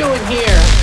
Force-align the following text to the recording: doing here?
doing 0.00 0.26
here? 0.28 0.79